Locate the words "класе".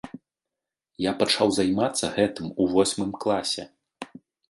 3.27-3.73